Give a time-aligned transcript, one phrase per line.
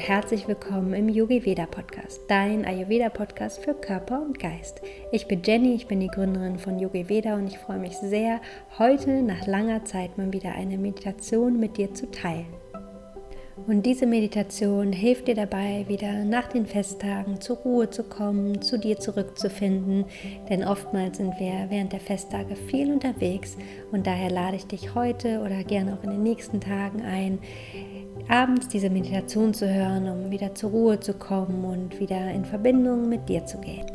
[0.00, 4.80] herzlich willkommen im Yogi Veda Podcast, dein Ayurveda Podcast für Körper und Geist.
[5.12, 8.40] Ich bin Jenny, ich bin die Gründerin von Yogi Veda und ich freue mich sehr,
[8.78, 12.46] heute nach langer Zeit mal wieder eine Meditation mit dir zu teilen.
[13.66, 18.78] Und diese Meditation hilft dir dabei, wieder nach den Festtagen zur Ruhe zu kommen, zu
[18.78, 20.06] dir zurückzufinden.
[20.48, 23.58] Denn oftmals sind wir während der Festtage viel unterwegs
[23.92, 27.38] und daher lade ich dich heute oder gerne auch in den nächsten Tagen ein,
[28.28, 33.08] abends diese Meditation zu hören, um wieder zur Ruhe zu kommen und wieder in Verbindung
[33.08, 33.86] mit dir zu gehen.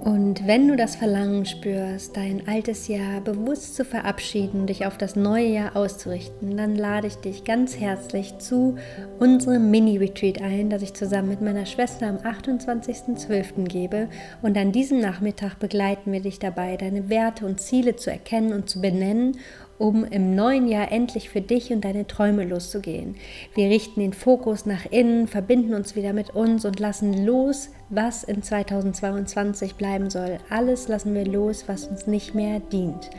[0.00, 5.14] Und wenn du das Verlangen spürst, dein altes Jahr bewusst zu verabschieden, dich auf das
[5.14, 8.76] neue Jahr auszurichten, dann lade ich dich ganz herzlich zu
[9.18, 13.68] unserem Mini-Retreat ein, das ich zusammen mit meiner Schwester am 28.12.
[13.68, 14.08] gebe.
[14.40, 18.70] Und an diesem Nachmittag begleiten wir dich dabei, deine Werte und Ziele zu erkennen und
[18.70, 19.36] zu benennen
[19.80, 23.16] um im neuen Jahr endlich für dich und deine Träume loszugehen.
[23.54, 28.22] Wir richten den Fokus nach innen, verbinden uns wieder mit uns und lassen los, was
[28.22, 30.38] in 2022 bleiben soll.
[30.50, 33.10] Alles lassen wir los, was uns nicht mehr dient.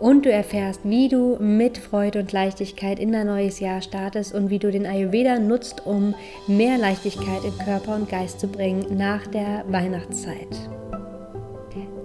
[0.00, 4.50] Und du erfährst, wie du mit Freude und Leichtigkeit in dein neues Jahr startest und
[4.50, 6.14] wie du den Ayurveda nutzt, um
[6.48, 10.48] mehr Leichtigkeit in Körper und Geist zu bringen nach der Weihnachtszeit.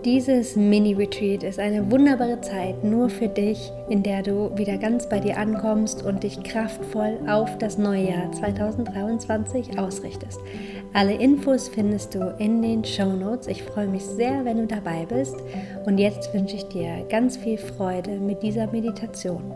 [0.07, 5.19] Dieses Mini-Retreat ist eine wunderbare Zeit nur für dich, in der du wieder ganz bei
[5.19, 10.39] dir ankommst und dich kraftvoll auf das neue Jahr 2023 ausrichtest.
[10.93, 13.47] Alle Infos findest du in den Show Notes.
[13.47, 15.35] Ich freue mich sehr, wenn du dabei bist.
[15.85, 19.53] Und jetzt wünsche ich dir ganz viel Freude mit dieser Meditation.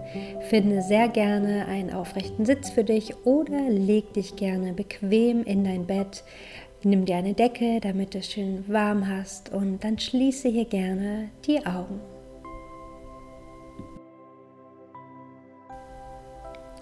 [0.50, 5.86] Finde sehr gerne einen aufrechten Sitz für dich oder leg dich gerne bequem in dein
[5.86, 6.26] Bett
[6.84, 11.30] Nimm dir eine Decke, damit du es schön warm hast und dann schließe hier gerne
[11.46, 12.00] die Augen.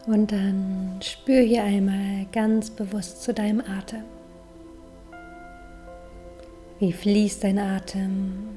[0.07, 4.05] Und dann spür hier einmal ganz bewusst zu deinem Atem.
[6.79, 8.47] Wie fließt dein Atem?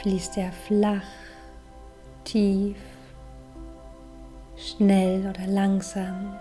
[0.00, 1.04] Fließt er flach,
[2.24, 2.78] tief,
[4.56, 6.38] schnell oder langsam?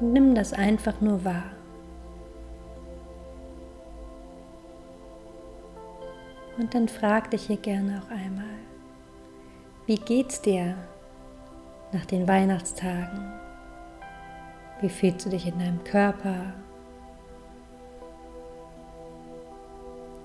[0.00, 1.50] Nimm das einfach nur wahr.
[6.56, 8.44] Und dann frag dich hier gerne auch einmal,
[9.86, 10.76] wie geht's dir
[11.92, 13.32] nach den Weihnachtstagen?
[14.80, 16.52] Wie fühlst du dich in deinem Körper?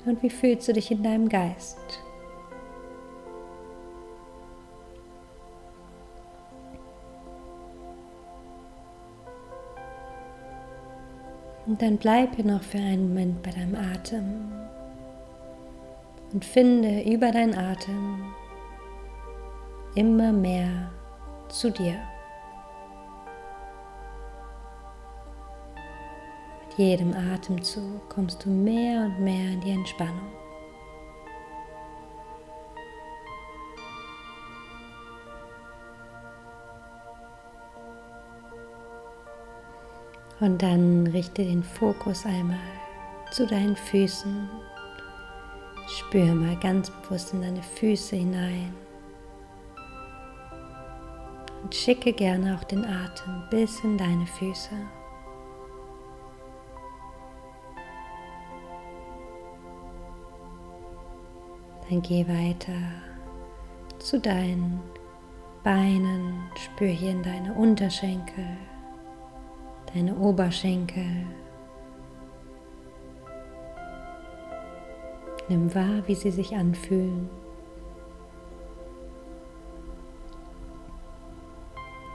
[0.06, 1.78] Und wie fühlst du dich in deinem Geist?
[11.66, 14.52] Und dann bleib hier noch für einen Moment bei deinem Atem
[16.34, 18.34] und finde über deinen Atem
[19.96, 20.92] immer mehr
[21.48, 21.96] zu dir.
[26.68, 30.43] Mit jedem Atemzug kommst du mehr und mehr in die Entspannung.
[40.40, 42.58] Und dann richte den Fokus einmal
[43.32, 44.50] zu deinen Füßen.
[45.88, 48.74] Spüre mal ganz bewusst in deine Füße hinein.
[51.62, 54.76] Und schicke gerne auch den Atem bis in deine Füße.
[61.90, 62.74] Dann geh weiter
[64.00, 64.82] zu deinen
[65.64, 68.58] Beinen, spür hier in deine Unterschenkel
[69.94, 71.06] deine Oberschenkel.
[75.50, 77.30] Nimm wahr, wie sie sich anfühlen.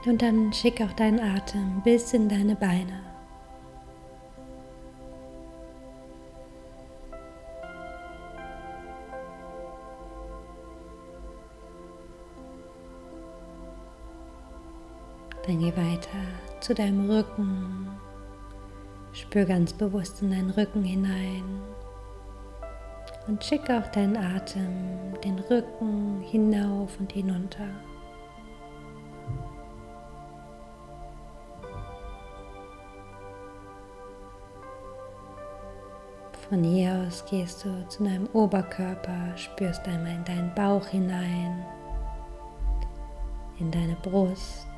[0.05, 3.03] Und dann schick auch deinen Atem bis in deine Beine.
[15.45, 17.87] Dann geh weiter zu deinem Rücken.
[19.13, 21.61] Spür ganz bewusst in deinen Rücken hinein.
[23.27, 27.67] Und schicke auch deinen Atem den Rücken hinauf und hinunter.
[36.49, 41.63] Von hier aus gehst du zu deinem Oberkörper, spürst einmal in deinen Bauch hinein,
[43.59, 44.68] in deine Brust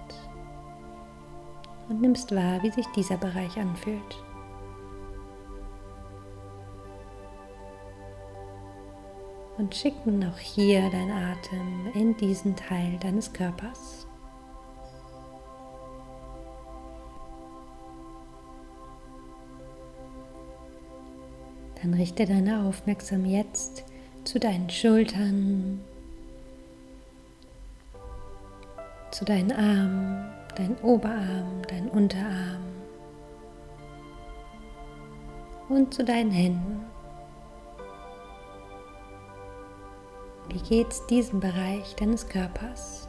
[1.92, 4.24] und nimmst wahr, wie sich dieser Bereich anfühlt.
[9.58, 14.08] Und schick nun auch hier dein Atem in diesen Teil deines Körpers.
[21.82, 23.84] Dann richte deine Aufmerksamkeit jetzt
[24.24, 25.82] zu deinen Schultern,
[29.12, 32.66] zu deinen Armen, dein Oberarm, dein Unterarm
[35.70, 36.86] und zu deinen Händen.
[40.50, 43.08] Wie geht's diesem Bereich deines Körpers?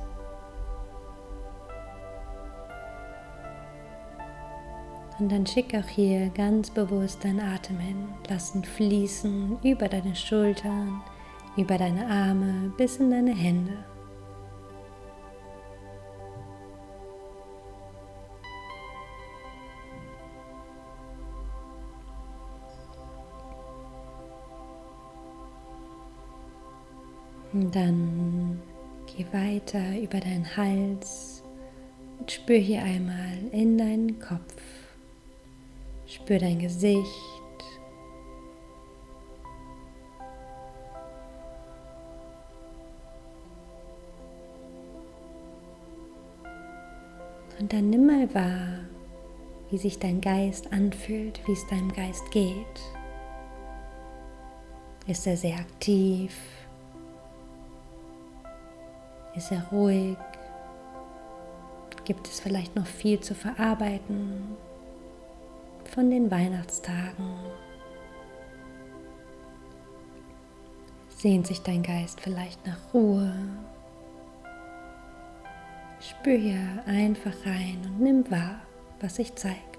[5.18, 8.08] Und dann schick auch hier ganz bewusst deinen Atem hin.
[8.28, 11.02] Lass ihn fließen über deine Schultern,
[11.56, 13.84] über deine Arme bis in deine Hände.
[27.54, 28.62] Dann
[29.06, 31.42] geh weiter über deinen Hals
[32.18, 34.56] und spür hier einmal in deinen Kopf.
[36.06, 37.04] Spür dein Gesicht.
[47.58, 48.78] Und dann nimm mal wahr,
[49.70, 52.80] wie sich dein Geist anfühlt, wie es deinem Geist geht.
[55.06, 56.34] Ist er sehr aktiv?
[59.34, 60.16] Ist er ruhig?
[62.04, 64.56] Gibt es vielleicht noch viel zu verarbeiten?
[65.94, 67.36] von den Weihnachtstagen.
[71.08, 73.32] Sehnt sich dein Geist vielleicht nach Ruhe?
[76.00, 78.60] Spür hier einfach rein und nimm wahr,
[79.00, 79.71] was sich zeigt.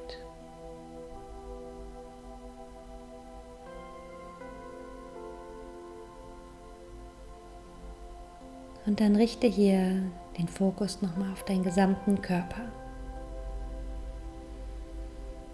[8.93, 10.03] Und dann richte hier
[10.37, 12.61] den Fokus nochmal auf deinen gesamten Körper.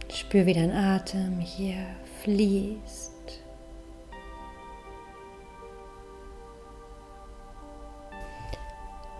[0.09, 1.77] Spür, wie dein Atem hier
[2.21, 3.39] fließt.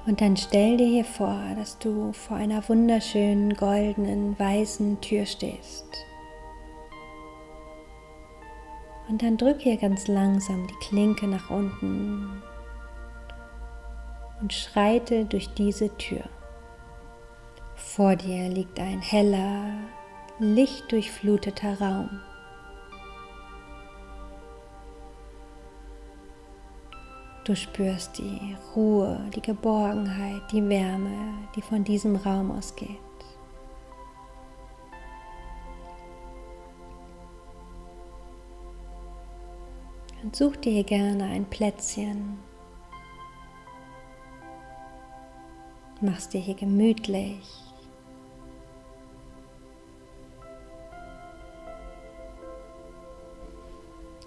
[0.06, 5.88] Und dann stell dir hier vor, dass du vor einer wunderschönen goldenen weißen Tür stehst.
[9.08, 12.44] Und dann drück hier ganz langsam die Klinke nach unten
[14.42, 16.24] und schreite durch diese Tür.
[17.76, 19.72] Vor dir liegt ein heller,
[20.40, 22.22] lichtdurchfluteter Raum.
[27.44, 33.00] Du spürst die Ruhe, die Geborgenheit, die Wärme, die von diesem Raum ausgeht.
[40.22, 42.49] Und such dir gerne ein Plätzchen.
[46.02, 47.42] Machst dir hier gemütlich.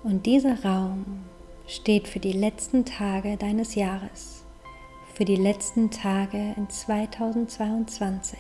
[0.05, 1.25] Und dieser Raum
[1.67, 4.45] steht für die letzten Tage deines Jahres,
[5.15, 8.39] für die letzten Tage in 2022.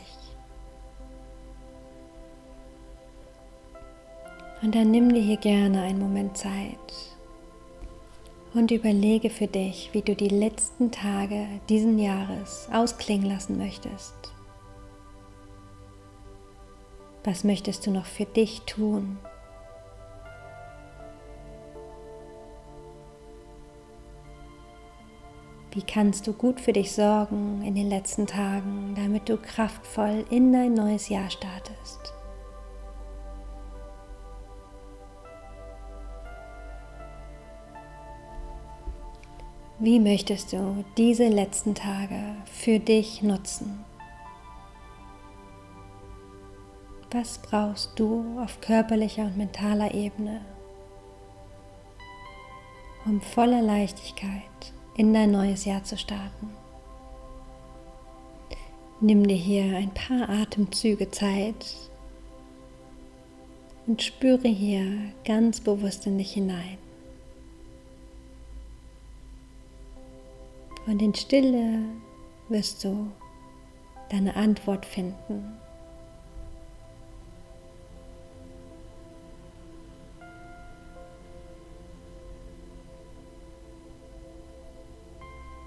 [4.60, 7.11] Und dann nimm dir hier gerne einen Moment Zeit
[8.54, 14.14] und überlege für dich, wie du die letzten Tage diesen Jahres ausklingen lassen möchtest.
[17.24, 19.18] Was möchtest du noch für dich tun?
[25.74, 30.52] Wie kannst du gut für dich sorgen in den letzten Tagen, damit du kraftvoll in
[30.52, 32.12] dein neues Jahr startest?
[39.84, 43.84] Wie möchtest du diese letzten Tage für dich nutzen?
[47.10, 50.40] Was brauchst du auf körperlicher und mentaler Ebene,
[53.06, 56.50] um voller Leichtigkeit in dein neues Jahr zu starten.
[59.00, 61.74] Nimm dir hier ein paar Atemzüge Zeit
[63.88, 64.86] und spüre hier
[65.24, 66.78] ganz bewusst in dich hinein.
[70.86, 71.80] Und in Stille
[72.48, 73.10] wirst du
[74.10, 75.58] deine Antwort finden.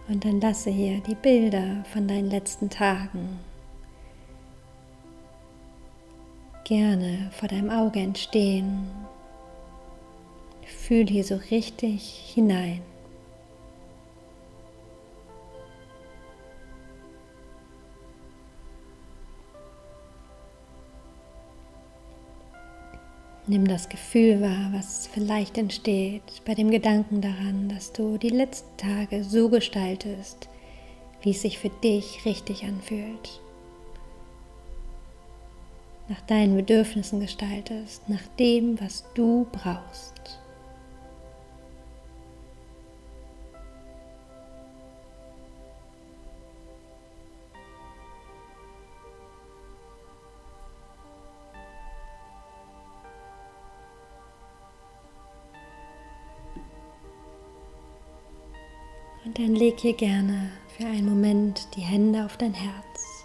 [0.07, 3.39] Und dann lasse hier die Bilder von deinen letzten Tagen
[6.63, 8.87] gerne vor deinem Auge entstehen.
[10.63, 12.81] Fühl hier so richtig hinein.
[23.47, 28.75] Nimm das Gefühl wahr, was vielleicht entsteht bei dem Gedanken daran, dass du die letzten
[28.75, 30.49] Tage so gestaltest,
[31.21, 33.39] wie es sich für dich richtig anfühlt.
[36.09, 40.14] Nach deinen Bedürfnissen gestaltest, nach dem, was du brauchst.
[59.35, 63.23] Dann leg hier gerne für einen Moment die Hände auf dein Herz.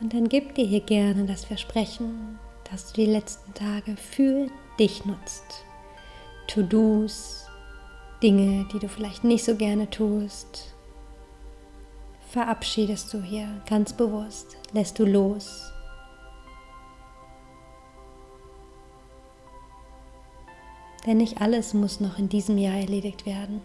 [0.00, 2.38] Und dann gib dir hier gerne das Versprechen,
[2.70, 5.64] dass du die letzten Tage für dich nutzt.
[6.48, 7.46] To-Dos,
[8.22, 10.74] Dinge, die du vielleicht nicht so gerne tust,
[12.30, 15.72] verabschiedest du hier ganz bewusst, lässt du los
[21.06, 23.60] Denn nicht alles muss noch in diesem Jahr erledigt werden.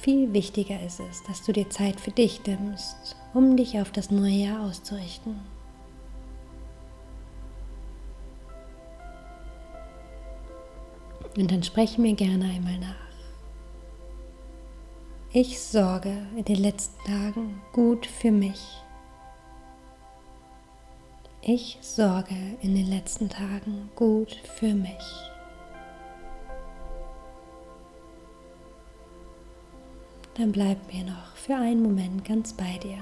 [0.00, 4.10] Viel wichtiger ist es, dass du dir Zeit für dich nimmst, um dich auf das
[4.10, 5.40] neue Jahr auszurichten.
[11.36, 12.94] Und dann spreche mir gerne einmal nach.
[15.32, 18.60] Ich sorge in den letzten Tagen gut für mich.
[21.42, 24.92] Ich sorge in den letzten Tagen gut für mich.
[30.34, 32.98] Dann bleib mir noch für einen Moment ganz bei dir.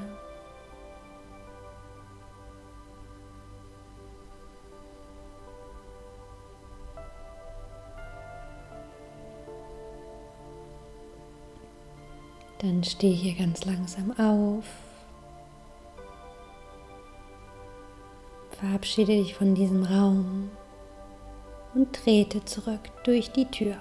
[12.58, 14.87] Dann stehe hier ganz langsam auf
[18.58, 20.50] Verabschiede dich von diesem Raum
[21.74, 23.76] und trete zurück durch die Tür.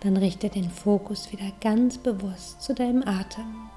[0.00, 3.70] Dann richte den Fokus wieder ganz bewusst zu deinem Atem.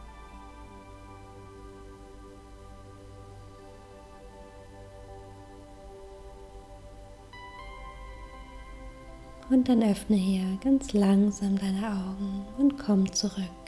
[9.50, 13.59] Und dann öffne hier ganz langsam deine Augen und komm zurück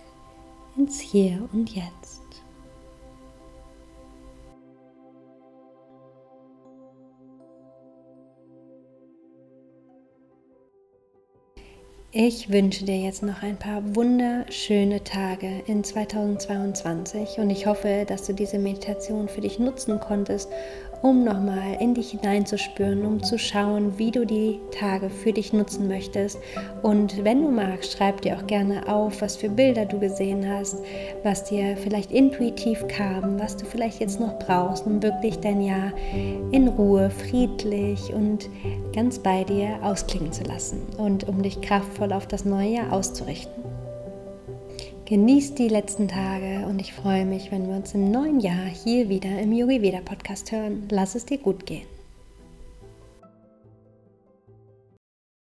[0.77, 2.21] ins Hier und Jetzt.
[12.13, 18.27] Ich wünsche dir jetzt noch ein paar wunderschöne Tage in 2022 und ich hoffe, dass
[18.27, 20.51] du diese Meditation für dich nutzen konntest,
[21.01, 25.87] um nochmal in dich hineinzuspüren, um zu schauen, wie du die Tage für dich nutzen
[25.87, 26.37] möchtest.
[26.81, 30.77] Und wenn du magst, schreib dir auch gerne auf, was für Bilder du gesehen hast,
[31.23, 35.91] was dir vielleicht intuitiv kam, was du vielleicht jetzt noch brauchst, um wirklich dein Jahr
[36.51, 38.49] in Ruhe, friedlich und
[38.93, 43.70] ganz bei dir ausklingen zu lassen und um dich kraftvoll auf das neue Jahr auszurichten.
[45.11, 49.09] Genieß die letzten Tage und ich freue mich, wenn wir uns im neuen Jahr hier
[49.09, 50.87] wieder im Yogi Veda Podcast hören.
[50.89, 51.90] Lass es dir gut gehen.